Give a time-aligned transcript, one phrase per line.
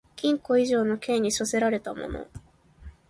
[0.15, 2.27] 禁錮以上の刑に処せられた者